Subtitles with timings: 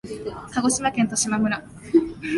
[0.55, 1.63] 鹿児島県十島村